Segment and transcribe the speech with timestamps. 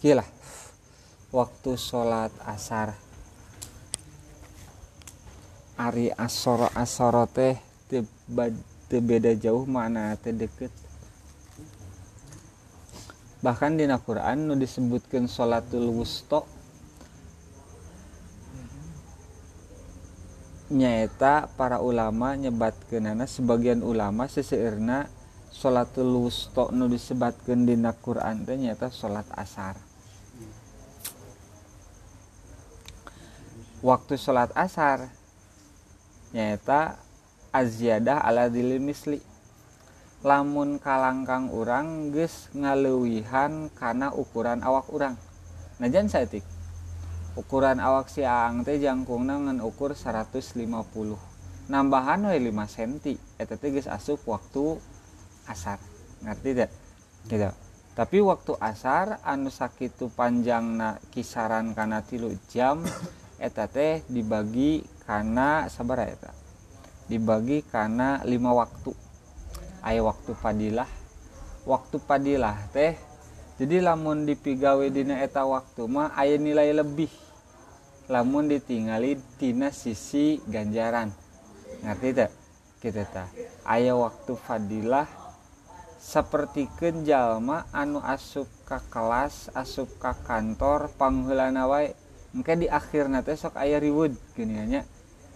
[0.00, 0.24] gila
[1.30, 2.96] waktu sholat asar.
[5.80, 7.56] Ari asoro asoro teh
[8.88, 10.72] beda jauh mana teh deket.
[13.40, 16.44] Bahkan di Quran nu disebutkan sholatul wusto
[20.70, 25.08] nyaeta para ulama nyebatkan nana sebagian ulama seseirna
[25.50, 27.74] sholatul wusto nu disebutkan di
[28.04, 29.89] Quran teh nyata sholat asar
[33.80, 35.08] waktu sholat asar
[36.36, 37.00] nyata
[37.50, 39.18] aziyadah ala dilil misli.
[40.20, 45.16] Lamun kalangkang orang ges ngalewihan karena ukuran awak orang
[45.80, 46.44] najan saetik
[47.38, 50.60] ukuran awak si aang teh jangkung ngan ukur 150
[51.70, 54.76] nambahan we 5 cm eta teh geus asup waktu
[55.46, 55.78] asar.
[56.20, 56.70] Ngerti tidak
[57.30, 57.50] gitu.
[57.94, 62.82] Tapi waktu asar anu sakitu panjangna kisaran kana tilu jam
[63.40, 66.30] eta teh dibagi karena sabar eta.
[67.08, 68.92] Dibagi karena lima waktu.
[69.80, 70.90] Aya waktu padilah.
[71.64, 72.94] Waktu padilah teh
[73.60, 77.12] jadi lamun dipigawe dina eta waktu mah aya nilai lebih.
[78.12, 81.12] Lamun ditinggali tina sisi ganjaran.
[81.84, 82.30] Ngerti tak
[82.80, 83.28] kita tak
[83.68, 85.04] aya waktu fadilah
[86.00, 86.64] seperti
[87.04, 91.92] jalma anu asup ke kelas asup ke kantor panghulana wae
[92.30, 94.82] mungkin di akhir nanti sok ayah riwud gini nya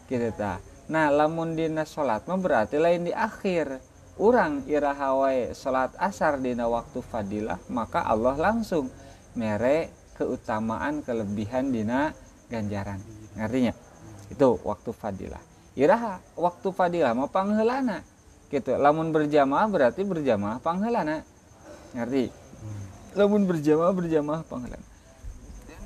[0.06, 0.52] kita ta.
[0.90, 3.80] Nah lamun dina salat mah berarti lain di akhir.
[4.14, 8.86] Orang irahawai salat asar dina waktu fadilah maka Allah langsung
[9.34, 12.14] mere keutamaan kelebihan dina
[12.46, 13.02] ganjaran.
[13.34, 13.74] Ngertinya
[14.30, 15.42] itu waktu fadilah.
[15.74, 18.06] Iraha waktu fadilah mau panghelana
[18.54, 18.78] gitu.
[18.78, 21.26] Lamun berjamaah berarti berjamaah panghelana.
[21.98, 22.30] Ngerti?
[23.18, 24.93] Lamun berjamaah berjamaah panghelana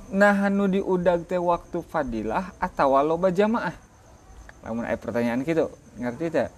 [0.09, 3.77] nah nu diudag teh waktu fadilah atau walau jamaah?
[4.64, 5.69] Namun ada pertanyaan gitu
[6.01, 6.48] ngerti tak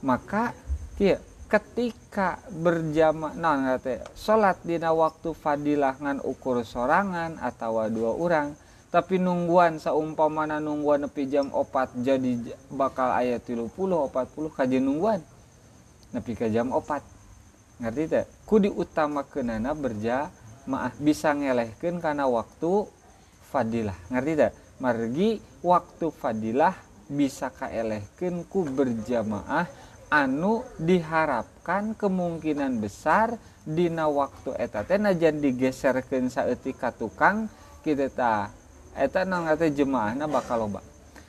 [0.00, 0.54] maka
[0.94, 1.18] kia
[1.50, 3.98] ketika berjamaah nah teh?
[4.14, 8.54] Salat dina waktu fadilah ngan ukur sorangan atau dua orang
[8.90, 12.42] tapi nungguan saumpamana nungguan nepi jam opat jadi
[12.74, 15.22] bakal ayat tilu puluh opat puluh kaji nungguan
[16.10, 17.02] nepi ke jam opat.
[17.78, 22.90] Ngerti tak ku diutamakeunana berjamaah bisa ngelehkan karena waktu
[23.50, 23.98] fadilah.
[24.08, 24.52] Ngerti tak?
[24.78, 26.72] Margi waktu fadilah
[27.10, 29.66] bisa kaelehkan ku berjamaah.
[30.10, 37.46] Anu diharapkan kemungkinan besar dina waktu eta teh najan digeserkeun saeutika tukang
[37.86, 38.50] kita ta
[38.98, 40.82] eta nang jemaah na bakal loba.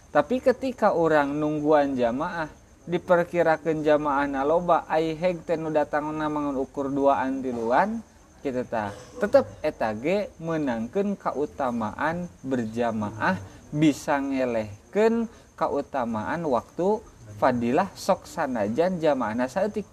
[0.09, 2.49] Tapi ketika orang nungguan jamaah
[2.89, 6.09] diperkirakan jamaah na loba ai heg teh nu datang
[6.57, 8.01] ukur duaan tiluan
[8.41, 13.37] kita tak tetap etage menangkan keutamaan berjamaah
[13.69, 16.99] bisa ngelehkan keutamaan waktu
[17.37, 19.85] fadilah sok sanajan jamaah nasatik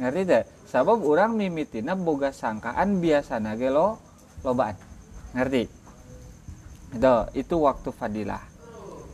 [0.00, 4.00] ngerti tidak sabab orang mimitina boga sangkaan biasa nage lo
[4.40, 4.72] lobaan.
[5.36, 5.68] Ngerti?
[6.96, 8.42] Itu itu waktu fadilah.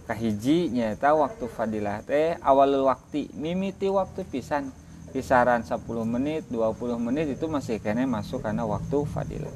[0.06, 4.71] Kahiji nyata waktu fadilah teh awal waktu mimiti waktu pisan
[5.11, 9.55] kisaran 10 menit 20 menit itu masih kene masuk karena waktu fadilah.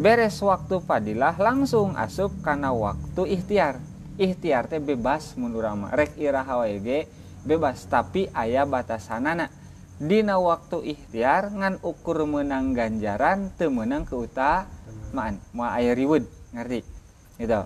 [0.00, 3.76] Beres waktu fadilah langsung asup karena waktu ikhtiar.
[4.20, 5.92] Ikhtiar teh bebas mundur ama.
[5.92, 7.08] Rek ge
[7.44, 7.84] bebas.
[7.88, 9.52] Tapi ayah batasanana.
[10.00, 16.24] Dina waktu ikhtiar ngan ukur menang ganjaran temenang keutamaan mau ayah riwud
[16.56, 16.80] ngerti?
[17.36, 17.60] Gitu.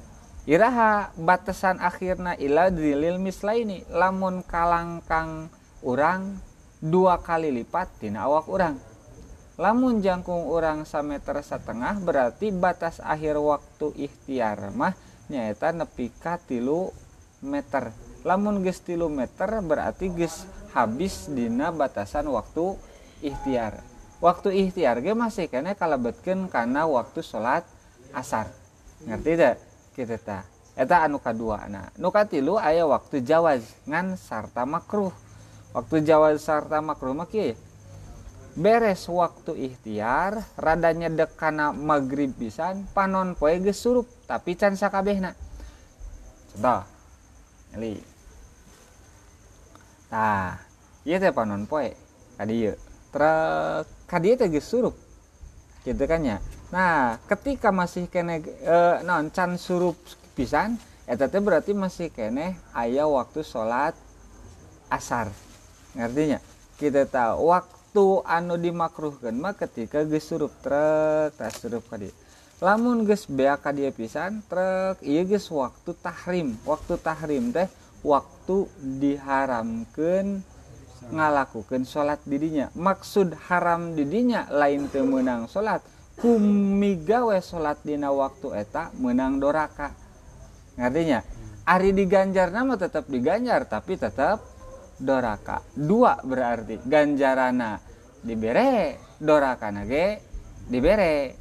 [0.51, 3.87] Iraha batasan akhirna ila dilil mislaini.
[3.87, 5.47] Lamun kalangkang
[5.87, 6.35] orang
[6.85, 8.77] dua kali lipat tina awak orang
[9.57, 14.93] lamun jangkung orang sameter setengah berarti batas akhir waktu ikhtiar mah
[15.33, 16.93] nyata nepi ka tilu
[17.41, 17.93] meter.
[18.25, 22.77] Lamun ges tilu meter berarti ges habis dina batasan waktu
[23.21, 23.85] ikhtiar.
[24.19, 27.63] Waktu ikhtiar ge masih kene kalebetkeun karena waktu sholat
[28.17, 28.49] asar.
[29.05, 29.57] Ngerti tidak
[29.95, 30.39] kita ta
[30.75, 35.15] eta anu kadua nah nu katilu aya waktu jawaz ngan sarta makruh
[35.75, 37.59] waktu Jawa sarta makruh maki
[38.55, 45.35] beres waktu ikhtiar radanya dekana maghrib pisan panon poe geus surup tapi can sakabehna.
[46.55, 46.87] Contoh
[47.75, 47.99] eli.
[50.07, 50.63] Tah
[51.03, 51.91] ieu teh panon poe
[52.39, 52.79] kadieu
[53.11, 53.35] tra
[54.07, 54.95] kadieu teh geus surup.
[55.83, 56.39] Gitu kan ya?
[56.71, 59.99] Nah ketika masih kene e, non can surup
[60.39, 60.79] pisan
[61.11, 63.99] eta teh berarti masih kene aya waktu sholat
[64.87, 65.35] asar
[65.95, 66.39] ngertinya?
[66.75, 71.97] Kita tahu waktu anu dimakruhkan mah ketika geus surup trek tas surup ka
[72.63, 76.59] lamun geus bea ka dia pisan trek ieu geus waktu tahrim.
[76.67, 77.71] Waktu tahrim teh
[78.05, 78.69] waktu
[79.01, 80.45] diharamkan
[81.05, 85.85] ngalakukan salat didinya maksud haram didinya lain teu meunang salat
[86.17, 89.91] kumigawe salat dina waktu eta menang doraka.
[90.79, 91.23] Ngertinya?
[91.65, 94.54] Ari diganjar nama tetap diganjar tapi tetap
[95.05, 95.61] doraka.
[95.77, 96.81] Dua berarti.
[96.81, 97.77] Ganjarana
[98.25, 100.25] dibere doraka nage
[100.73, 101.37] dibere.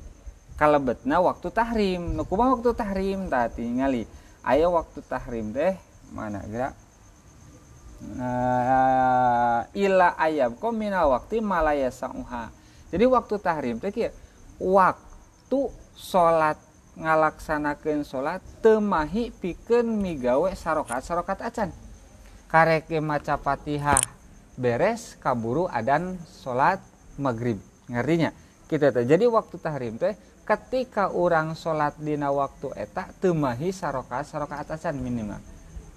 [0.60, 2.20] Kalebetna waktu tahrim.
[2.20, 3.32] Nukuma waktu tahrim?
[3.32, 4.04] Tadi ngali.
[4.44, 5.80] Ayo waktu tahrim teh
[6.14, 6.78] mana gerak
[8.22, 12.54] uh, ila ayam komina waktu malaya sanguha
[12.94, 14.14] jadi waktu tahrim teh
[14.62, 15.62] waktu
[15.98, 16.62] salat
[16.94, 21.70] ngalaksanakan salat temahi pikeun migawe sarokat sarokat acan
[22.54, 23.98] kareke maca Fatihah
[24.62, 26.78] beres kaburu adan salat
[27.18, 27.58] maghrib.
[27.90, 28.30] Ngertinya
[28.70, 30.14] kita teh jadi waktu tahrim teh
[30.46, 35.42] ketika orang salat dina waktu eta temahi sarokat sarokat acan minimal.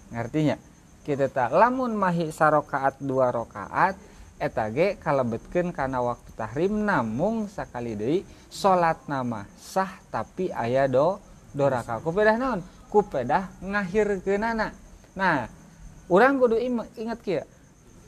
[0.09, 0.57] Ngertinya?
[1.05, 3.95] Kita tak lamun mahi sarokaat dua rokaat
[4.41, 11.21] eta ge kalebetkeun kana waktu tahrim namung sakali deui salat nama sah tapi ayah do
[11.53, 12.65] doraka kupedah naon?
[12.89, 14.73] Kupedah ngahirkeunana.
[15.15, 15.53] Nah
[16.07, 16.57] orang kudu
[16.97, 17.43] ingat kia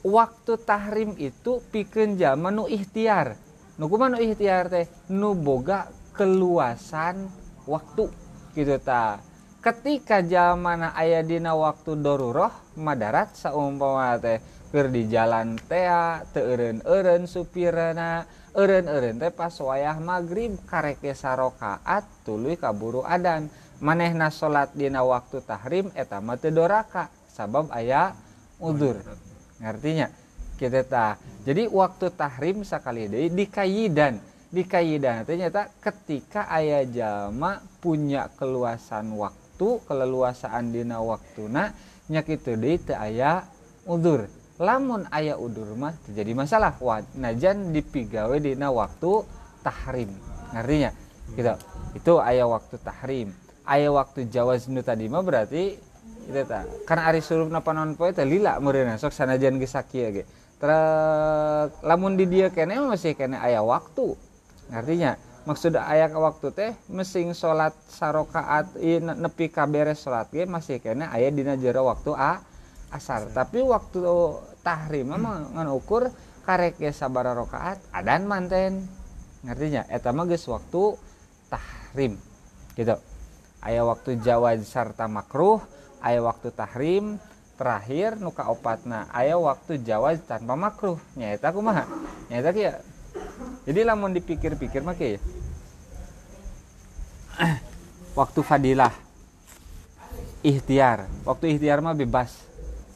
[0.03, 3.35] waktu tahrim itu pikeun zaman nu ikhtiar.
[3.79, 4.87] Nu kumaha nu ikhtiar teh?
[5.11, 7.27] Nu boga keluasan
[7.67, 8.07] waktu
[8.55, 9.19] gitu ta.
[9.59, 14.39] Ketika zaman ayah dina waktu daruroh madarat saumpama teh
[14.71, 18.23] keur di jalan tea teu eureun-eureun supirana
[18.55, 23.51] eureun-eureun teh pas wayah magrib karek sarokaat tuluy kaburu adan.
[23.79, 27.07] Manehna salat dina waktu tahrim eta mah teu doraka.
[27.39, 28.11] Sabab ayah
[28.59, 28.99] udur
[29.63, 30.11] ngartinya
[30.59, 31.15] kita ta
[31.47, 34.19] jadi waktu tahrim sekali deui dikayidan.
[34.49, 41.71] Dikayidan ternyata ketika ayah jama punya keluasan waktu keleluasaan dina waktuna
[42.11, 43.45] nya kitu deui teu aya
[43.87, 44.27] udur
[44.59, 46.75] lamun ayah udur mah terjadi masalah.
[46.83, 49.23] Wah, najan dipigawe dina waktu
[49.63, 50.11] tahrim.
[50.51, 50.91] Ngartinya
[51.39, 51.55] gitu.
[51.95, 53.31] Itu ayah waktu tahrim.
[53.63, 55.79] Ayah waktu jawaz nu tadi mah berarti
[56.29, 56.61] itu ta.
[56.85, 60.23] Karena ari surup napa non poe teh lila meureunna sok sanajan geus sakieu ge.
[60.61, 64.13] Trek lamun di dia kene masih kene aya waktu.
[64.69, 65.17] Artinya
[65.49, 71.33] maksud aya waktu teh mesing salat sarokaat nepi ka beres salat ge masih kene aya
[71.33, 72.45] dina jero waktu a
[72.93, 73.33] asar.
[73.33, 74.05] Tapi waktu
[74.61, 76.13] tahrim mah ngan ukur
[76.45, 78.85] karek ge sabara rakaat adan manten.
[79.39, 79.87] Ngertinya?
[79.89, 80.99] Eta mah geus waktu
[81.49, 82.19] tahrim.
[82.75, 82.93] Gitu.
[83.59, 85.59] Aya waktu jawaz sarta makruh
[85.99, 87.19] aya waktu tahrim
[87.59, 89.11] terakhir nuka opatna.
[89.11, 90.99] Aya waktu jawaz tanpa makruh.
[91.19, 91.83] Nyata kumaha
[92.31, 92.79] nyata kia.
[93.67, 94.95] Jadi lamun dipikir-pikir mah
[98.15, 98.93] waktu fadilah
[100.43, 101.07] ikhtiar.
[101.27, 102.35] Waktu ikhtiar mah bebas.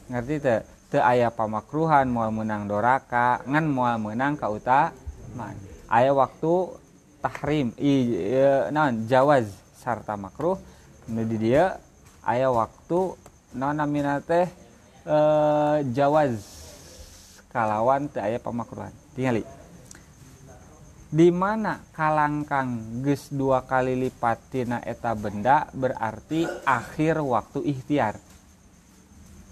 [0.07, 0.59] Ngerti teh
[0.93, 4.93] te aya pamakruhan mau menang doraka ngan mau menang kauta
[5.33, 5.57] man
[5.89, 6.69] aya waktu
[7.17, 8.29] tahrim i,
[8.69, 10.59] non jawaz sarta makruh.
[11.09, 11.75] Nu di dia
[12.27, 13.17] ayah waktu
[13.53, 14.49] nona minate
[15.05, 16.39] eh, jawaz
[17.53, 19.45] kalawan teh ayah pemakruhan tinggali
[21.13, 28.17] di mana kalangkang ges dua kali lipat tina eta benda berarti akhir waktu ikhtiar.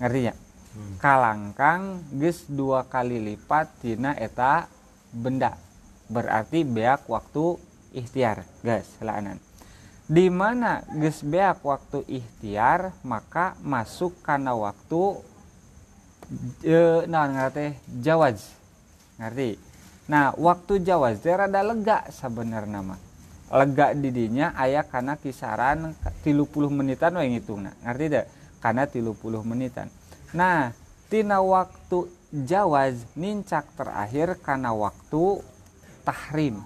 [0.02, 0.34] Ngertinya?
[0.72, 0.96] Hmm.
[1.04, 4.66] kalangkang ges dua kali lipat tina eta
[5.14, 5.54] benda.
[6.10, 7.62] Berarti beak waktu
[7.94, 9.38] ikhtiar guys selanan
[10.12, 15.24] di mana geus beak waktu ikhtiar maka masuk karena waktu
[16.68, 18.52] e, nah ngerti jawaz.
[19.16, 19.56] Ngerti?
[20.12, 23.00] Nah waktu jawaz teh rada lega sebenarnya mah.
[23.56, 25.96] Lega didinya ayah karena kisaran
[26.28, 28.26] tilu puluh menitan yang ngitung nah ngerti deh
[28.60, 29.88] karena tilu puluh menitan.
[30.36, 30.76] Nah
[31.08, 35.40] tina waktu jawaz nincak terakhir karena waktu
[36.04, 36.60] tahrim.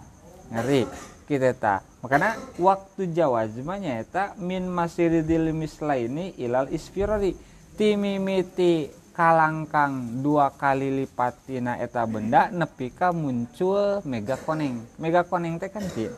[0.50, 7.34] Ngerti kita tak makanya waktu Jawa jemanya eta min masiridil mislaini ilal ispirari
[7.76, 15.74] timimiti kalangkang dua kali lipat tina eta benda nepika muncul mega koneng mega koneng teh
[15.74, 16.14] kan dia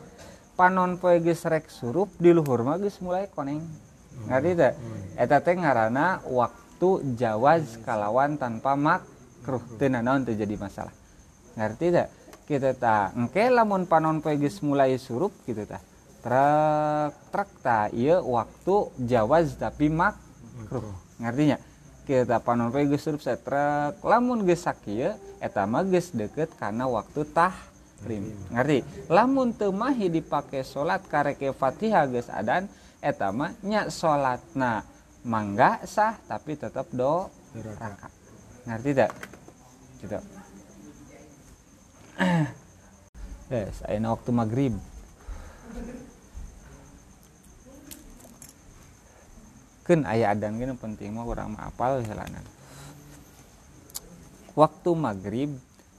[0.58, 3.62] panon poe geus rek surup di luhur mah geus mulai koneng.
[4.26, 4.74] Ngerti teh?
[5.14, 9.62] Eta teh ngaranna waktu jawaz kalawan tanpa makruh.
[9.78, 10.90] Teu naon teu jadi masalah?
[11.54, 12.06] Ngerti teh
[12.48, 13.12] kita ta.
[13.12, 14.32] Engke lamun panon poe
[14.64, 15.84] mulai surup gitu ta.
[16.24, 17.92] Truk truk ta.
[17.92, 20.96] Iya waktu jawaz tapi makruh.
[21.20, 21.60] Ngertinya?
[22.08, 25.12] Kita panon poe geus surup setrek lamun geus sakieu
[25.44, 28.32] eta mah geus deket karena waktu tahrim.
[28.48, 28.80] Ngerti?
[29.12, 32.64] Lamun teu mahi dipake salat kareke Fatihah geus adan
[33.04, 34.88] eta mah nya salatna
[35.28, 37.28] mangga sah tapi tetap do
[38.64, 39.10] ngerti tak
[40.00, 40.18] gitu
[43.54, 44.74] yes ayeuna waktu maghrib.
[49.86, 52.44] Kan ayah adan gini penting mah orang apal jalanan
[54.58, 55.50] waktu maghrib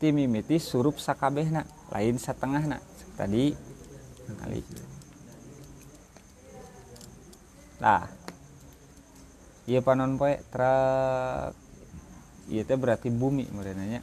[0.03, 1.63] timimiti surup sakabehna
[1.95, 2.83] lain setengah nak
[3.15, 3.55] tadi
[4.29, 4.59] kali
[7.79, 8.03] nah
[9.63, 11.55] iya panon poe truk.
[12.49, 14.01] Iya teh berarti bumi merenanya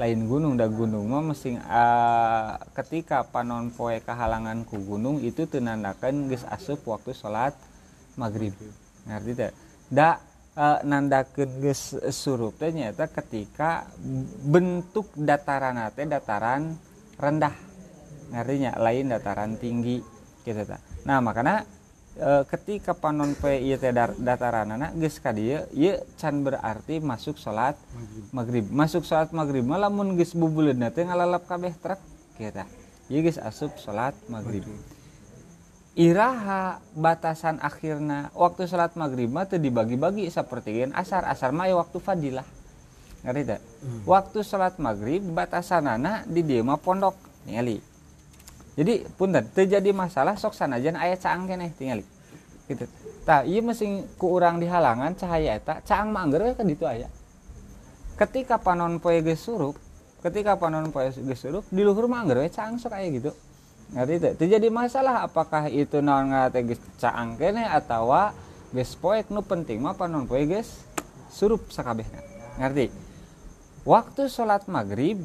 [0.00, 6.48] lain gunung dah gunung mah uh, ketika panon poe kehalangan ku gunung itu tenandakan geus
[6.48, 7.52] asup waktu sholat
[8.16, 8.56] maghrib.
[9.04, 9.52] Ngerti tidak
[9.92, 10.16] da
[10.56, 13.92] e, nandakeun geus surup teh nyata ketika
[14.48, 16.80] bentuk dataran teh dataran
[17.20, 17.52] rendah.
[18.32, 20.00] Ngartinya lain dataran tinggi
[20.40, 20.64] gitu
[21.04, 21.68] nah makanya
[22.16, 27.76] e, ketika panon pe ieu teh dataranana geus ka dieu ieu can berarti masuk salat
[28.32, 28.66] maghrib.
[28.70, 32.00] masuk salat maghrib mah lamun geus bubuleudna teh ngalalap kabeh trek
[32.40, 32.66] kita
[33.10, 34.66] ieu geus asup salat maghrib.
[35.98, 41.26] Iraha batasan akhirnya waktu sholat maghrib mah dibagi-bagi seperti asar.
[41.26, 42.46] Asar mah waktu fadilah.
[43.20, 44.06] Ngerti tak hmm.
[44.08, 47.89] waktu sholat maghrib batasan anak di dia mah pondok ningali
[48.78, 52.06] jadi punten terjadi masalah sok sanajan ayat caang kene tinggali
[52.70, 52.86] gitu.
[53.26, 57.10] Tak iya mesti ku urang di cahaya eta caang mah anggar kan itu ayat
[58.14, 59.74] ketika panon poe geus surup
[60.22, 63.32] ketika panon poe geus surup di luhur mah anggar caang sok aya gitu.
[63.90, 68.30] Ngerti itu terjadi masalah apakah itu non ngate geus caang kene atawa
[68.70, 70.86] geus poek nu penting mah panon poe geus
[71.26, 72.22] surup sakabehna.
[72.60, 72.92] Ngerti?
[73.82, 75.24] Waktu sholat maghrib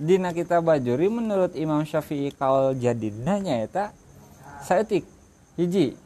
[0.00, 3.92] dina kita bajuri menurut Imam Syafi'i kaul jadidna nyaeta
[4.64, 5.04] saeutik
[5.56, 5.96] hiji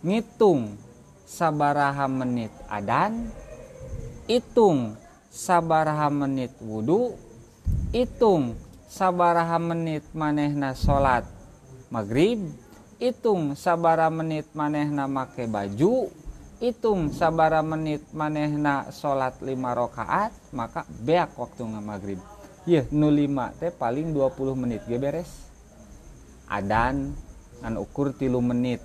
[0.00, 0.78] ngitung
[1.26, 3.30] sabaraha menit adan
[4.30, 4.94] hitung
[5.30, 7.14] sabaraha menit wudhu
[7.94, 8.54] hitung
[8.90, 11.26] sabaraha menit manehna salat
[11.90, 12.38] maghrib
[13.00, 16.10] hitung sabara menit manehna make baju
[16.60, 22.20] hitung sabara menit manehna salat lima rakaat maka beak waktu maghrib
[22.68, 24.84] ya nu lima teh paling 20 menit.
[24.84, 25.30] Ge beres?
[26.50, 27.14] Adan
[27.64, 28.82] ngan ukur tilu menit.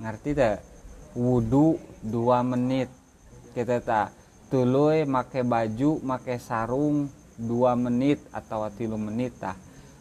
[0.00, 0.56] Ngerti teh?
[1.16, 2.88] Wudhu dua menit.
[3.56, 4.14] Kita tak
[4.52, 9.56] tuluy make baju make sarung dua menit atau tilu menit tah.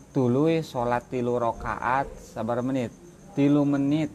[0.09, 2.89] Tului sholat tilu rokaat sabar menit.
[3.37, 4.09] Tilu menit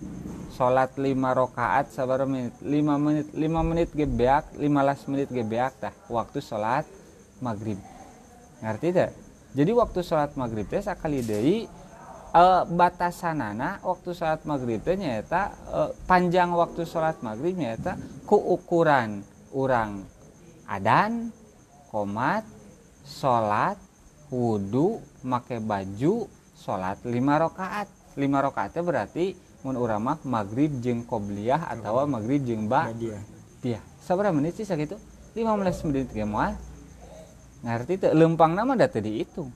[0.54, 2.54] sholat lima rokaat sabar menit.
[2.62, 5.94] Lima menit lima menit gebeak lima belas menit gebeak tah.
[6.10, 6.86] Waktu sholat
[7.38, 7.93] maghrib
[8.64, 9.10] ngerti tak?
[9.54, 11.62] Jadi waktu sholat maghrib teh sekali dari
[12.34, 17.94] uh, batasanana waktu sholat maghrib teh nyata uh, panjang waktu sholat maghrib nyata
[18.26, 19.22] ku ukuran
[19.54, 20.02] orang
[20.66, 21.30] adan
[21.94, 22.42] komat
[23.06, 23.78] salat
[24.32, 27.86] wudhu make baju salat lima rakaat
[28.18, 32.90] lima rakaatnya berarti mun urama maghrib jeng qobliyah atau maghrib jeng ba
[33.62, 34.98] dia sabar menit sih segitu
[35.36, 36.58] 15 menit ge moal
[37.64, 39.48] ngerti tuh lempang nama data di itu.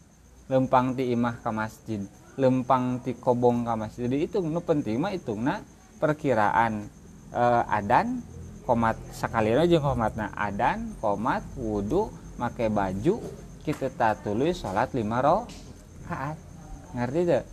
[0.49, 2.00] Lempang ti imah ke masjid.
[2.41, 4.09] Lempang ti kobong ke masjid.
[4.09, 5.37] Jadi itu nu penting mah itu.
[5.37, 5.61] Na
[6.00, 6.88] perkiraan
[7.37, 8.25] uh, adan
[8.65, 12.09] komat sekali aja komatna adan komat wudhu
[12.41, 13.21] make baju
[13.67, 16.41] kita tak tulis sholat lima rakaat.
[16.97, 17.45] Ngerti tuh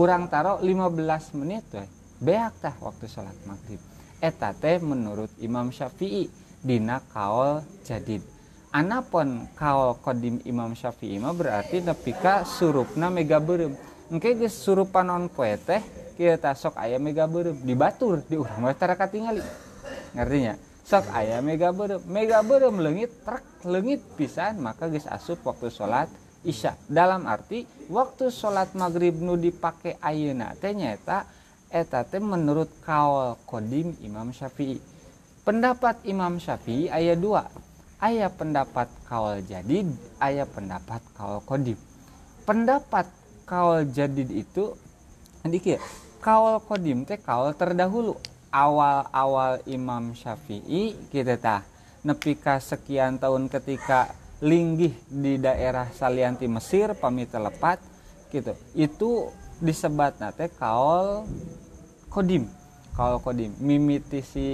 [0.00, 1.84] orang taruh 15 menit tuh
[2.24, 3.82] beak tah waktu sholat maghrib.
[4.18, 6.26] Eta menurut Imam Syafi'i
[6.64, 8.37] dina kaol jadid
[8.72, 13.72] anapun kaol kodim Imam Syafi'i mah berarti nepika surupna mega berem
[14.12, 15.80] engke geus surupan on poe teh
[16.16, 19.44] kita sok ayam mega berem dibatur di urang mah tara katingali.
[20.88, 26.08] Sok ayah mega berem mega berem lengit truk lengit pisan maka guys asup waktu sholat
[26.44, 26.76] isya.
[26.88, 31.28] Dalam arti waktu sholat maghrib nu dipakai ayeuna teh nyata
[31.68, 34.80] eta teh menurut kaul kodim Imam Syafi'i.
[35.44, 37.44] Pendapat Imam Syafi'i ayat dua
[37.98, 39.90] ayat pendapat kaul jadid
[40.22, 41.78] ayat pendapat kaul kodim
[42.46, 43.06] pendapat
[43.44, 44.72] kaul jadid itu
[45.44, 45.80] dikit
[46.18, 48.18] kaul kodim teh kaul terdahulu.
[48.48, 51.60] Awal-awal Imam Syafi'i kita tah
[52.00, 54.08] nepika sekian tahun ketika
[54.40, 57.76] linggih di daerah Salianti Mesir pamit lepat
[58.32, 58.56] gitu.
[58.72, 59.28] Itu
[59.60, 61.28] disebat nate kaol
[62.08, 62.48] kodim
[62.96, 64.48] kaul kodim mimiti si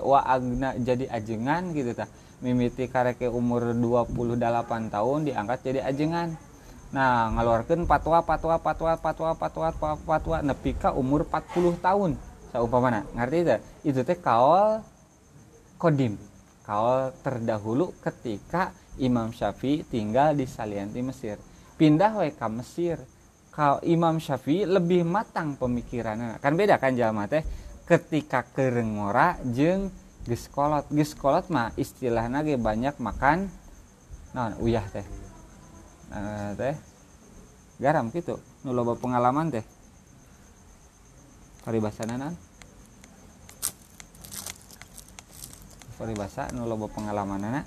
[0.00, 2.08] wa agna jadi ajengan gitu ta
[2.42, 6.34] mimiti kareke umur 28 tahun diangkat jadi ajengan.
[6.92, 12.10] Nah ngeluarkan patwa patwa patwa patwa patwa patwa, patwa nepika umur 40 tahun
[12.52, 13.06] saumpamana.
[13.14, 13.56] Ngerti itu
[13.94, 14.82] itu teh kaul
[15.78, 16.18] kodim
[16.66, 21.40] kaul terdahulu ketika Imam Syafi'i tinggal di Salianti Mesir.
[21.78, 23.00] Pindah ke Mesir
[23.52, 27.46] kalau Imam Syafi'i lebih matang pemikirannya kan beda kan jalma teh?
[27.82, 29.90] Ketika kerengora jeng
[30.26, 33.50] geskolot geskolot mah istilahnya ge banyak makan
[34.32, 35.04] nah uyah teh.
[36.08, 36.76] Nah, teh.
[37.82, 39.64] Garam gitu nu loba pengalaman teh.
[41.62, 42.34] Paribasana nan
[45.94, 47.66] paribasa nu loba pengalaman anak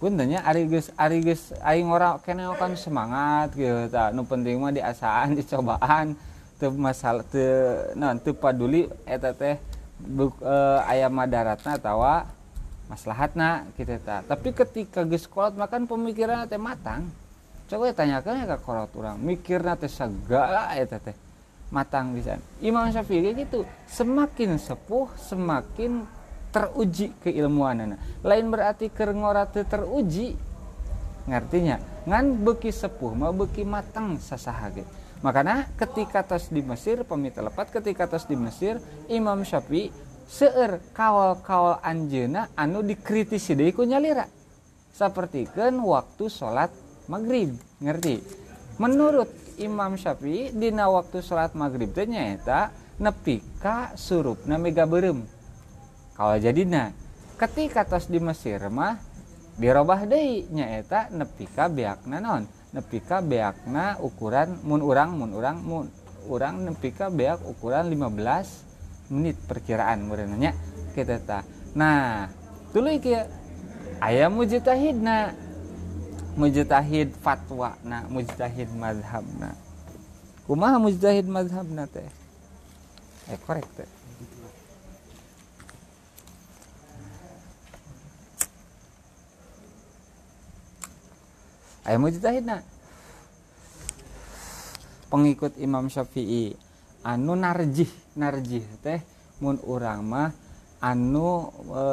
[0.00, 4.08] Puntenya ari geus ari geus aing ora kene kan semangat gitu ta.
[4.16, 6.16] Nu penting mah diasaan dicobaan
[6.60, 12.28] teu masalah teu naon teu paduli eta teh e, aya madaratna atawa
[12.92, 17.08] maslahatna gitu ta tapi ketika geus kolot makan pemikiran teh matang.
[17.70, 21.16] Coba tanyakan ya ke kolot urang mikirna teh segala eta teh
[21.70, 26.02] matang bisa Imam Syafi'i gitu semakin sepuh semakin
[26.50, 27.94] teruji keilmuan
[28.26, 30.34] lain berarti kerengora teruji
[31.30, 31.78] ngertinya
[32.10, 34.82] ngan beki sepuh mau beki matang sasahage.
[35.22, 39.92] Makanya ketika tos di Mesir pemita lepat ketika tos di Mesir Imam Syafi'i
[40.26, 44.24] seer kawal-kawal anjena anu dikritisi deui ku nyalira.
[44.90, 46.72] Sapertikeun waktu sholat
[47.06, 48.24] maghrib ngerti?
[48.80, 49.28] Menurut
[49.60, 55.20] Imam Syafi'i dina waktu sholat maghrib teh nyaeta nepi ka surupna mega berem.
[56.16, 56.96] Kalau jadina
[57.36, 58.96] ketika tos di Mesir mah
[59.60, 62.48] dirobah deui nyaeta nepi ka beakna naon?
[62.72, 65.86] Nepi ka beakna ukuran mun urang mun urang mun
[66.32, 70.54] urang nepi ka beak ukuran 15 menit perkiraan mureunanya
[70.96, 71.42] kita ta
[71.74, 72.30] nah
[72.72, 73.26] tuluy kieu
[74.00, 75.34] aya mujtahidna
[76.40, 79.52] mujtahid fatwa na mujtahid madhabna.
[80.46, 82.06] Kumaha mujtahid madhabna teh?
[83.28, 83.99] Eh korek teh
[91.86, 92.60] aya mujtahidna
[95.10, 96.54] pengikut Imam Syafi'i
[97.02, 99.02] anu narjih narjih teh
[99.40, 100.30] mun urang mah
[100.80, 101.84] anu e,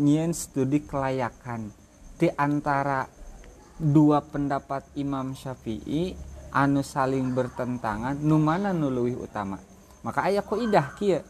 [0.00, 1.68] nyieun studi kelayakan.
[2.20, 3.08] Di antara
[3.80, 6.12] dua pendapat Imam Syafi'i
[6.52, 9.56] anu saling bertentangan nu mana nu leuwih utama?
[10.04, 11.20] Maka idah kieu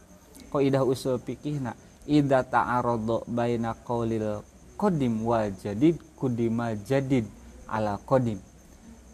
[0.51, 1.75] idah usul fikihna
[2.07, 4.43] idza ta'arada baina qaulil
[4.75, 7.23] qadim wal jadid kudimal jadid
[7.71, 8.43] ala kodim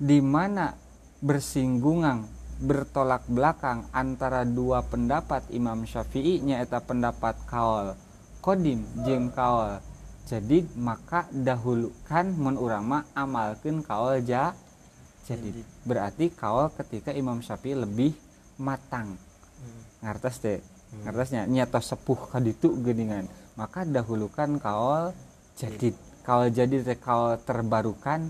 [0.01, 0.73] di mana
[1.21, 2.25] bersinggungan
[2.57, 7.93] bertolak belakang antara dua pendapat Imam Syafi'i nyaeta pendapat kaol
[8.41, 9.77] kodim jeng kaol
[10.25, 14.57] jadi maka dahulukan menurama amalkan kaol ja
[15.29, 15.53] jadi
[15.85, 18.15] berarti kaol ketika Imam Syafi'i lebih
[18.57, 19.19] matang.
[19.57, 19.81] Hmm.
[20.05, 21.01] ngartas deh hmm.
[21.05, 23.25] ngartasnya nyata sepuh kaditu geningan
[23.57, 25.17] maka dahulukan kaol
[25.57, 28.29] jadi kaol jadi kaol terbarukan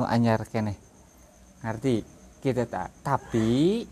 [0.00, 0.80] nu anyar kene
[1.60, 2.00] ngerti?
[2.40, 3.04] Kita tak.
[3.04, 3.84] Tapi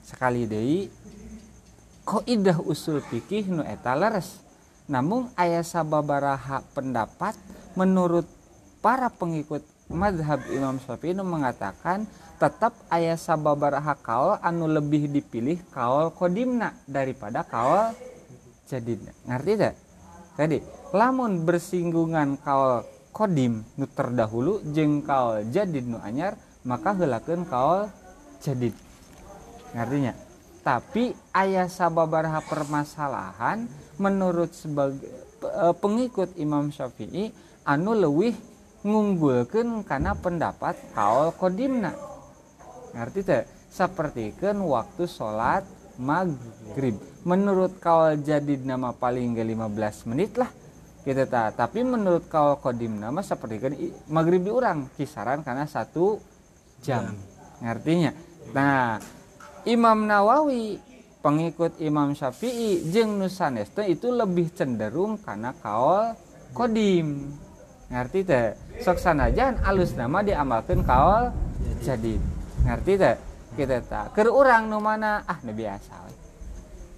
[0.00, 0.88] sekali deh
[2.08, 4.40] kok idah usul pikih nu eta leres?
[4.88, 7.36] Namun ayah sababaraha pendapat
[7.76, 8.24] menurut
[8.80, 9.60] para pengikut
[9.92, 12.08] madhab Imam Syafi'i nu mengatakan
[12.40, 17.92] tetap ayah sababaraha kaul anu lebih dipilih kaul kodimna daripada kaul
[18.66, 19.12] jadidna.
[19.28, 19.76] Ngerti tak?
[20.32, 20.58] Tadi
[20.96, 23.62] lamun bersinggungan kaul kodim.
[23.76, 27.86] Nu terdahulu jengkal jadid nu anyar maka helakan kaul
[28.40, 28.74] jadid.
[29.76, 30.16] Ngartinya?
[30.62, 33.66] Tapi ayah sababaraha permasalahan
[33.98, 35.10] menurut sebagai
[35.42, 37.34] e, pengikut Imam Syafi'i
[37.66, 38.34] anu lewih
[38.86, 41.94] ngunggulkan karena pendapat kaul kodimna.
[42.94, 45.66] Ngerti teh seperti kan waktu sholat
[45.98, 46.94] maghrib.
[47.26, 50.50] Menurut kaul jadid nama paling ke 15 menit lah
[51.02, 51.50] gitu ta.
[51.50, 53.72] Tapi menurut kau kodim nama seperti kan
[54.10, 56.18] maghrib diurang kisaran karena satu
[56.82, 57.14] jam.
[57.62, 58.10] Ngartinya
[58.50, 58.98] nah
[59.62, 60.78] Imam Nawawi
[61.22, 66.14] pengikut Imam Syafi'i jeng Nusanesta itu lebih cenderung karena kaul
[66.50, 67.30] kodim.
[67.92, 71.30] Ngerti teh sok sanajan alus nama diamalkan kaul
[71.84, 72.18] jadi.
[72.66, 73.14] Ngerti teh
[73.52, 75.22] kita tak ke orang nu mana?
[75.28, 76.02] Ah nu biasa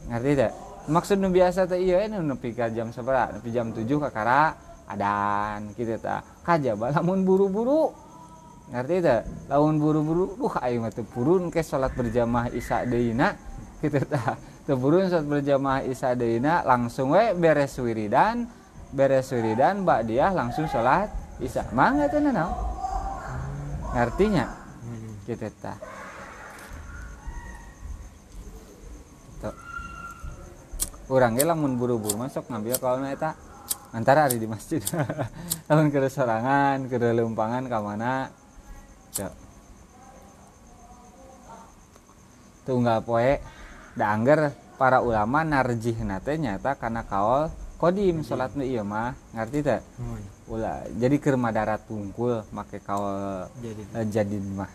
[0.04, 0.50] ngerti teh
[0.88, 5.72] maksud nu biasa teh iya ini nepi ka jam seberapa nepi jam tujuh kakara adan
[5.72, 6.20] kita gitu ta.
[6.44, 7.92] Kajaba lamun buru-buru.
[8.64, 13.36] Ngerti tak lawan buru-buru uh ayo mah purun ke salat berjamaah isya deuna
[13.84, 18.48] gitu tah teu purun salat berjamaah isya deuna langsung we beres wiridan
[18.88, 21.12] beres wiridan mbak dia langsung salat
[21.44, 21.68] isya.
[21.76, 22.56] Mangga teh naon
[23.92, 24.48] ngartinya
[25.28, 25.76] gitu tah
[31.12, 33.36] orang lamun buru-buru masuk ngambil kalau eta.
[33.94, 34.82] Antara hari di masjid.
[35.70, 38.26] Lamun ke sorangan ke lumpangan ke mana.
[42.66, 43.38] Nggak poe
[43.94, 49.14] da angger para ulama narjih nate nyata karena kaol kodim salat nu iya mah.
[49.30, 49.86] Ngerti tak
[50.50, 54.72] ulah jadi ke darat tungkul make kaol jadi, uh, jadi mah.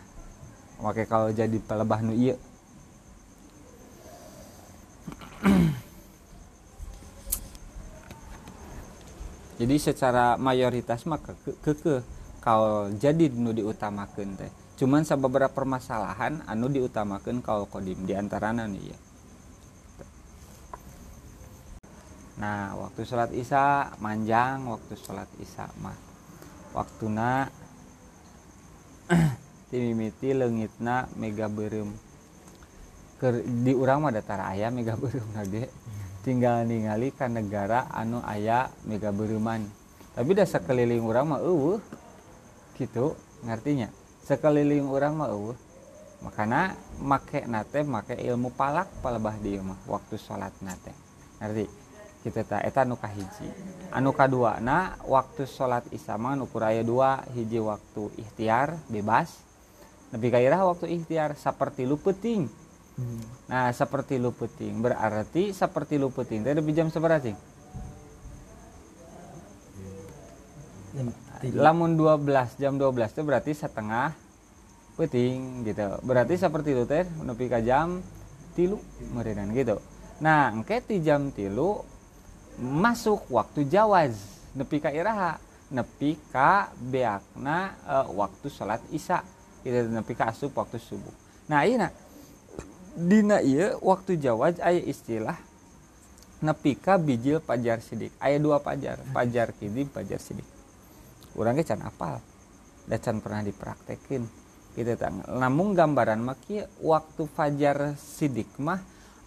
[0.80, 2.40] Make kaol jadi pelebah nu iya
[9.60, 12.00] jadi secara mayoritas maka ke ke,
[12.40, 14.48] kalau jadi nu diutamakan teh.
[14.80, 18.98] Cuman beberapa permasalahan anu diutamakan kalau kodim di antaranya nih ya.
[22.40, 25.92] Nah waktu sholat isya manjang waktu sholat isya mah
[26.72, 27.52] waktu na
[29.68, 31.92] timimiti lengitna mega berem.
[33.44, 35.68] Di urang mah datar ayam mega berem nade
[36.20, 39.64] tinggal ningali ke negara anu aya mega beruman
[40.12, 41.78] tapi udah sekeliling orang mah uh,
[42.76, 43.88] gitu ngertinya
[44.30, 45.56] sekeliling orang mah uh.
[46.20, 50.92] makanya make nate make ilmu palak palebah di mah waktu sholat nate.
[51.40, 51.66] Ngerti?
[52.20, 53.48] Kita tak eta nuka hiji
[53.96, 59.40] anu kedua na waktu sholat isama ukur aya dua hiji waktu ikhtiar bebas.
[60.12, 62.46] Lebih gairah waktu ikhtiar seperti lu peting
[63.50, 64.82] Nah, seperti lu puting.
[64.82, 67.36] Berarti seperti lu puting teh lebih jam seberapa sih?
[71.56, 74.12] Lamun 12 jam 12 itu berarti setengah
[74.98, 75.86] puting gitu.
[76.04, 78.04] Berarti seperti itu teh nepi ka jam
[78.52, 78.76] tilu
[79.14, 79.80] meureunan gitu.
[80.20, 81.80] Nah, engke di jam tilu
[82.60, 84.12] masuk waktu jawaz
[84.52, 85.40] nepi ka iraha
[85.72, 89.24] nepi ka beakna uh, waktu sholat isya
[89.64, 91.14] gitu nepi ka asup waktu subuh.
[91.48, 91.88] Nah, iya
[92.96, 95.38] Dina iya waktu Jawa aya istilah
[96.42, 98.10] nepika bijil pajar sidik.
[98.18, 100.46] Aya dua pajar pajar kidi pajar sidik.
[101.38, 102.18] Orangnya can apal
[102.90, 104.26] dan can pernah dipraktekin.
[104.74, 108.78] Gitu tang namun gambaran maki waktu fajar sidik mah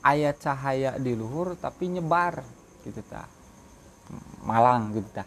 [0.04, 2.44] ayat cahaya di luhur tapi nyebar
[2.84, 3.28] gitu ta.
[4.44, 5.24] Malang gitu ta.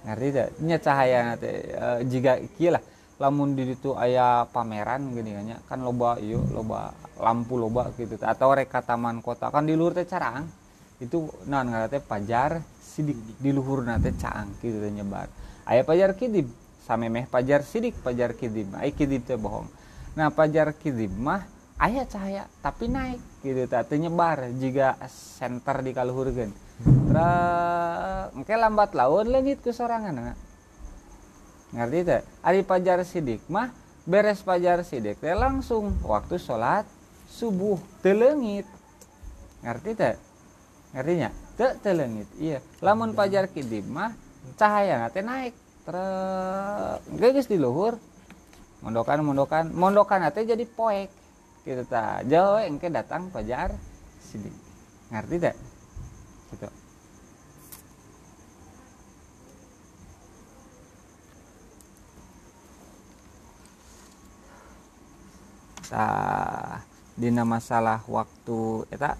[0.00, 2.80] Ngerti tak nya cahaya nanti e, jika kilah
[3.20, 8.56] lamun di itu ayah pameran gini kan kan loba yuk loba lampu loba gitu atau
[8.56, 9.52] reka taman kota.
[9.52, 10.48] Kan di luhur teh carang
[11.04, 13.20] itu nah nggak pajar sidik.
[13.36, 15.28] Di luhur nate caang gitu teh nyebar.
[15.68, 16.48] Ayah pajar kidib
[16.90, 19.68] meh pajar sidik pajar kidib ayah kidib teh bohong.
[20.16, 21.44] Nah pajar kidib mah
[21.78, 24.96] ayah cahaya tapi naik gitu teh nyebar jika
[25.36, 30.32] center di kaluhur kan terus mungkin lambat laun langit ke sorangan
[31.70, 33.70] ngerti teh ari pajar sidik mah
[34.08, 35.94] beres pajar sidik teh langsung.
[36.02, 36.86] Waktu sholat
[37.30, 38.66] subuh telengit.
[39.62, 40.14] Ngerti teh
[40.90, 42.58] ngertinya te telengit iya.
[42.82, 44.14] Lamun pajar kidib mah
[44.58, 45.54] cahaya teh naik.
[45.86, 47.96] Terus geus di luhur.
[48.80, 51.10] Mondokan mondokan mondokan teh jadi poek.
[51.62, 52.24] Gitu ta.
[52.26, 53.76] Jauh engke datang pajar
[54.18, 54.54] sidik
[55.10, 55.54] ngerti teh
[56.50, 56.79] gitu
[65.90, 66.86] tah
[67.18, 69.18] dina masalah waktu eta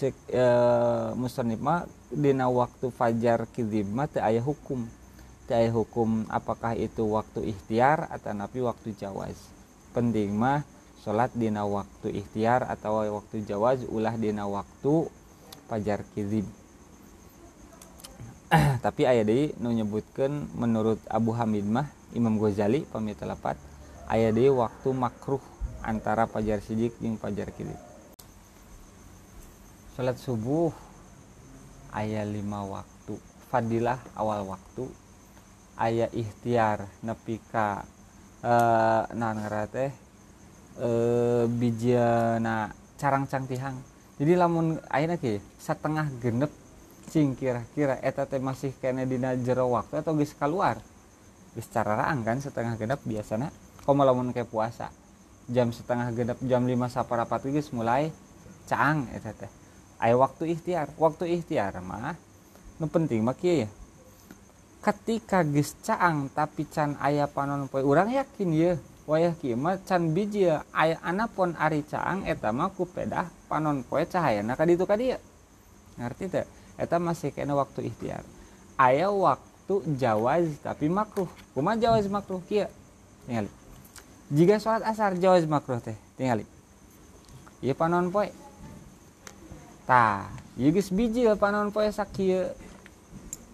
[0.00, 0.44] cek e,
[1.14, 4.88] musonif mah dina waktu fajar kidib mah teu aya hukum.
[5.46, 9.36] Teu aya hukum apakah itu waktu ikhtiar atau napi waktu jawaz.
[9.94, 10.66] Penting mah
[11.02, 15.10] salat dina waktu ikhtiar atau waktu jawaz ulah dina waktu
[15.66, 16.46] fajar kidib
[18.86, 19.74] tapi ayah deui nu
[20.54, 23.58] menurut Abu Hamid mah Imam Ghazali pamit lapat
[24.12, 25.40] aya di waktu makruh
[25.80, 27.80] antara pajar sidik jeung pajar kidip
[29.96, 30.72] salat subuh
[31.92, 33.20] ayat lima waktu.
[33.52, 34.88] Fadilah awal waktu.
[35.76, 37.84] Ayat ikhtiar nepi ka
[38.44, 39.34] uh, nah
[39.66, 39.88] teh
[40.78, 42.70] uh, bijana
[43.00, 43.80] carang cangtihang
[44.20, 46.52] jadi lamun ayeuna ke setengah genep
[47.08, 50.78] cing kira-kira eta teh masih kena dina jero waktu atau geus keluar
[51.56, 53.48] geus cara raang kan setengah genep biasana
[53.82, 54.90] komo lamun kayak puasa.
[55.50, 58.14] Jam setengah genap jam 5 saparapat geus mulai
[58.70, 59.50] caang eta teh
[59.98, 62.14] aya waktu ikhtiar waktu ikhtiar mah
[62.78, 63.66] nu penting mah ya.
[64.82, 68.72] Ketika geus caang tapi can aya panon poe urang yakin ya
[69.06, 74.06] wayah kieu mah can biji aya anapun ari caang eta mah ku pedah panon poe
[74.06, 75.18] cahayana ka ditu ka dieu.
[75.98, 76.46] Ngerti teh
[76.78, 78.22] eta masih kena waktu ikhtiar.
[78.78, 81.30] Aya waktu jawaz tapi makruh.
[81.54, 82.70] Kumaha jawaz makruh kieu.
[83.26, 83.46] Tinggal
[84.32, 86.40] jika sholat asar jawaz makruh teh tinggal
[87.60, 88.32] ieu panon poe?
[89.84, 90.24] Tah
[90.56, 92.48] ieu geus biji panon poe sakieu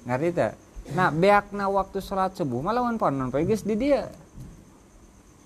[0.06, 0.52] ngerti teh?
[0.94, 4.06] Nah beakna waktu sholat subuh malah panon poe geus di dia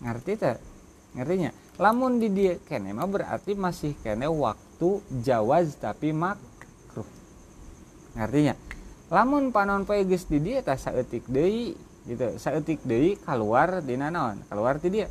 [0.05, 0.57] ngerti teh?
[1.17, 1.51] Ngertinya?
[1.81, 7.09] Lamun di dia kene mah berarti masih kene waktu jawaz tapi makruh.
[8.21, 8.53] Ngertinya?
[9.09, 11.73] Lamun panon poe geus di dia tah saeutik deui
[12.05, 12.37] gitu.
[12.37, 14.45] Saeutik deui keluar di naon?
[14.53, 15.09] Keluar di dia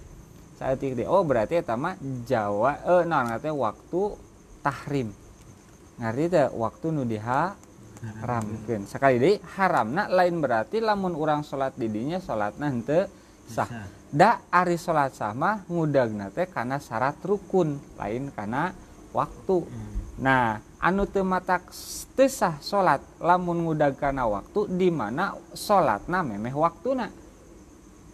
[0.78, 4.02] deui oh berarti eta mah jawa eh naon waktu
[4.62, 5.10] tahrim.
[5.97, 7.54] Ngerti teh waktu nu diha
[8.21, 13.10] haramkeun sekali deui haramna lain berarti lamun orang salat didinya salatna henteu
[13.50, 13.69] sah.
[14.12, 18.74] Da ari salat sama ngudagna teh kana syarat rukun lain kana
[19.12, 19.67] waktu.
[19.67, 20.00] Hmm.
[20.21, 21.74] nah anu teu matak
[22.15, 27.20] teu sah salat lamun ngudag kana waktu di mana salatna memeh waktuna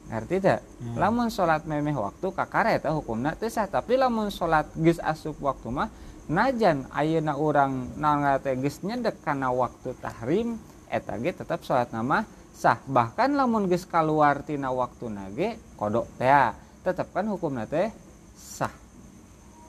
[0.07, 0.95] ngerti teh hmm.
[0.95, 3.67] lamun salat memeh waktu kakare eta hukumna teu sah.
[3.67, 5.91] Tapi lamun salat geus asup waktu mah
[6.31, 8.23] najan ayeuna orang naon
[8.63, 10.55] geus nyedek kana waktu tahrim
[10.87, 12.23] eta ge tetap salat nama
[12.55, 12.79] sah.
[12.87, 16.31] Bahkan lamun geus kaluar tina waktu nage kodok teh
[16.87, 17.91] tetap kan hukum teh
[18.31, 18.71] sah.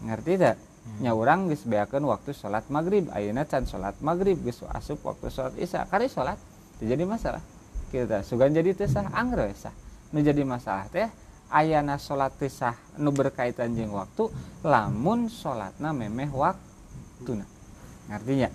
[0.07, 0.57] Ngerti tak?
[0.89, 1.03] Hmm.
[1.03, 5.59] nya urang geus beakeun waktu salat maghrib ayeuna can salat maghrib geus asup waktu salat
[5.59, 5.83] isya.
[5.91, 6.39] Kari salat
[6.79, 7.43] jadi masalah.
[7.91, 11.09] Kita sugan jadi teh sah angger sah nu jadi masalah teh.
[11.49, 14.29] Ayana salat sah nu berkaitan jeung waktu
[14.61, 17.49] lamun salatna memeh waktuna.
[18.13, 18.53] Artinya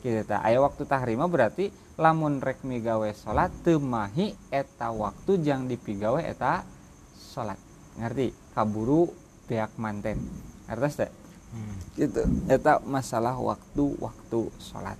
[0.00, 1.68] kita aya waktu tahrima berarti
[2.00, 6.64] lamun rek migawe salat temahi eta waktu jang dipigawe eta
[7.12, 7.60] salat
[8.00, 8.32] ngerti?
[8.56, 9.12] Kaburu
[9.44, 10.16] pihak manten.
[10.64, 11.12] Ngerti teh?
[11.52, 11.76] Hmm.
[11.92, 12.24] gitu.
[12.48, 14.96] Eta masalah waktu waktu salat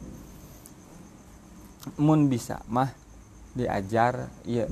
[1.97, 2.93] mun bisa mah
[3.57, 4.69] diajar iya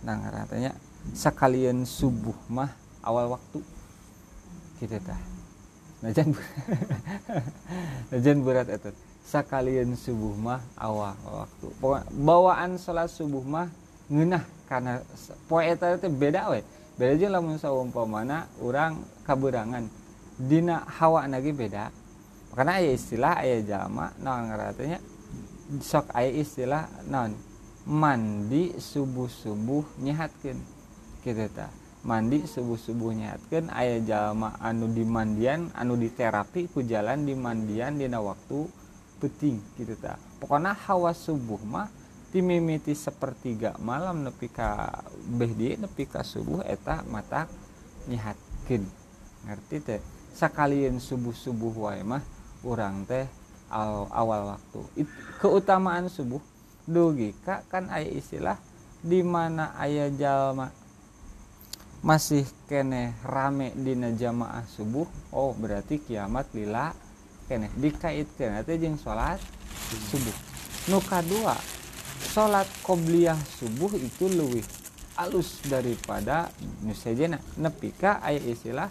[0.00, 0.72] nah katanya
[1.12, 2.72] sekalian subuh mah
[3.04, 3.60] awal waktu.
[4.80, 5.20] Gitu tah
[6.00, 6.32] najan
[8.12, 8.90] najan berat itu
[9.24, 11.66] sekalian subuh mah awal waktu.
[12.16, 13.68] Bawaan sholat subuh mah
[14.10, 15.04] ngenah karena
[15.46, 16.60] poe teh beda we.
[17.00, 19.88] Beda aja lamun saumpamana orang kaburangan
[20.36, 21.88] dina hawa lagi beda.
[22.50, 24.98] Karena ayah istilah ayah jama naon ngaratanya
[25.78, 27.32] sok ayah istilah naon
[27.90, 30.62] mandi subuh-subuh nyihatkan
[31.26, 31.66] kitata
[32.06, 38.70] mandi subuh-subuh nyihatkan ayah jalma anu dimandian anu diterapi ku jalan dimandian dina waktu
[39.18, 41.90] peting kitata pokoknya hawa subuh mah
[42.30, 47.50] timimiti sepertiga malam nepi ka behdi nepi ka subuh eta mata
[48.06, 48.86] nyihatkan
[49.44, 50.00] ngerti teh?
[50.30, 52.22] Sekalian subuh-subuh wae mah
[52.62, 53.26] urang teh
[54.14, 54.80] awal waktu.
[55.04, 55.08] It,
[55.42, 56.38] keutamaan subuh
[56.88, 58.58] dugi kan ayah istilah
[59.00, 60.68] di mana ayah jalma
[62.00, 65.04] masih kene rame dina jamaah subuh
[65.36, 66.96] oh berarti kiamat lila
[67.44, 67.68] kene.
[67.76, 69.36] Dikaitkan itu jeng sholat
[70.08, 70.36] subuh.
[70.88, 71.56] Nuka dua
[72.32, 74.64] sholat qobliyah subuh itu lebih
[75.20, 76.48] alus daripada
[76.80, 78.88] nusajena nepika ayat istilah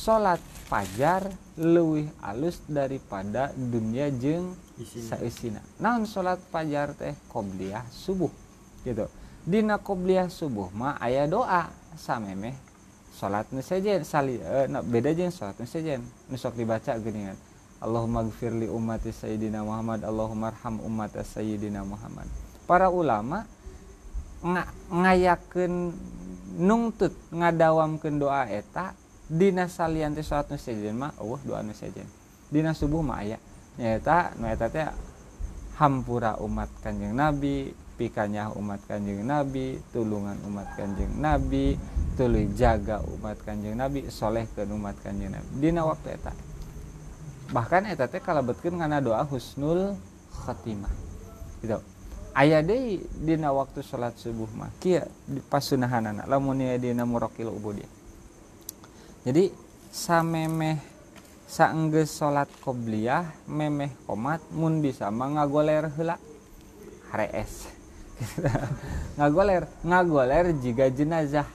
[0.00, 1.28] sholat fajar
[1.60, 5.60] lebih alus daripada dunia jeng saisina.
[5.76, 7.12] Naon sholat fajar teh?
[7.28, 8.32] Qobliyah subuh
[8.80, 9.04] gitu.
[9.44, 11.68] Dina qobliyah subuh mah ayah doa
[12.00, 12.56] samemeh
[13.12, 16.00] salat nu sejen sali uh, nah, beda jeung salat nu sejen.
[16.32, 17.36] Nu sok dibaca geuningan
[17.80, 22.28] Allahumma gfir li ummati sayyidina Muhammad Allahumma arham ummat sayyidina Muhammad.
[22.64, 23.44] Para ulama
[24.40, 24.56] ng
[24.88, 25.92] ngayakeun
[26.56, 28.96] nungtut ngadawamkeun doa eta
[29.30, 32.10] dina salian teh salat nu sejen mah eueuh doa nu sejen
[32.50, 33.38] dina subuh mah aya.
[33.78, 34.90] Nyaeta nu teh
[35.78, 41.78] hampura umat kanjeng nabi pikanya umat kanjeng nabi tulungan umat kanjeng nabi
[42.18, 45.46] tuluy jaga umat kanjeng nabi soleh ke umat kanjeng nabi.
[45.62, 46.34] Dina waktu eta.
[47.54, 49.94] Bahkan eta teh kalebetkeun ngana doa husnul
[50.42, 50.90] khatimah.
[51.62, 51.78] Gitu.
[52.34, 54.74] Aya deui dina waktu salat subuh mah.
[54.82, 55.06] Kieu
[55.46, 56.26] pasunahanana.
[56.26, 57.99] Lamun ya dina muraqil ubudiyah
[59.26, 59.52] jadi
[59.90, 60.80] samemeh
[61.50, 66.16] saenggeus salat qobliyah memeh komat mun bisa mah ngagoler heula
[67.10, 67.66] harees
[69.18, 71.48] ngagoler ngagoler jika jenazah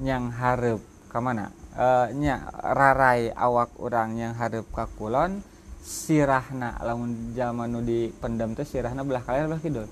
[0.00, 0.80] yang harap
[1.10, 5.44] ke mana e, nya rarai awak orang yang harap kakulon
[5.82, 9.86] sirahna lamun zaman nu di pendam tuh sirahna belah kalian belah kidul?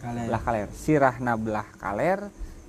[0.00, 0.32] Kaler.
[0.32, 0.68] belah kaler.
[0.72, 2.20] Sirahna belah kaler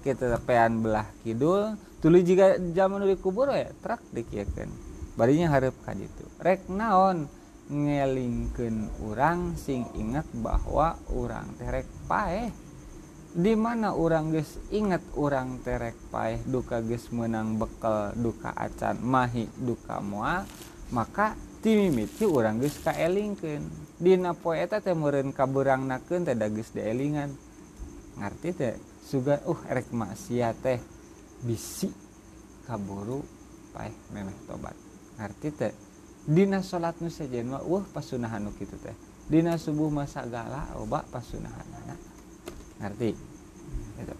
[0.01, 4.69] ketetepean belah Kidul tuli jika zaman di kubur ya trak dikiakan
[5.15, 7.29] barinya harap kan itu rek naon?
[7.71, 12.51] Ngelingken orang sing ingat bahwa orang terek paeh.
[13.31, 20.03] Dimana orang guys ingat orang terek paeh duka guys menang bekel duka acan mahi duka
[20.03, 20.43] mua
[20.91, 23.63] maka timimiti orang guys kaelingken
[23.95, 27.31] dina poeta temuren kaburang naken teh dagus dielingan
[28.19, 28.75] ngerti teh
[29.11, 30.79] juga uh erek maksiat teh.
[31.43, 31.91] Bisi
[32.63, 33.19] kaburu
[33.75, 34.77] paeh memeh tobat.
[35.19, 35.73] Ngerti teh?
[36.23, 38.95] Dina salat nu sejen mah uh pasunahan nu kitu teh.
[39.27, 41.67] Dina subuh masa gala oba pasunahan
[42.79, 43.13] ngerti?
[43.99, 44.15] Itu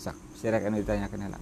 [0.00, 1.40] sak sirak anu ditanyakeun heula.